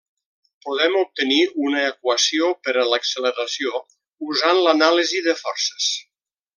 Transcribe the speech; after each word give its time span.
Podem 0.67 0.95
obtenir 1.01 1.37
una 1.65 1.83
equació 1.89 2.49
per 2.65 2.75
a 2.79 2.87
l'acceleració 2.93 3.85
usant 4.33 4.65
l'anàlisi 4.67 5.27
de 5.31 5.41
forces. 5.47 5.97